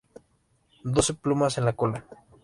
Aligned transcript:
Doce 0.95 1.13
plumas 1.13 1.59
en 1.59 1.65
la 1.65 1.73
cola. 1.73 2.03